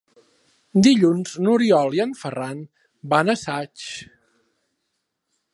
[0.87, 2.65] Dilluns n'Oriol i en Ferran
[3.15, 3.87] van a Saix.